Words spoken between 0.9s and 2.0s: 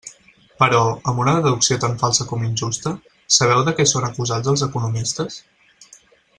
amb una deducció tan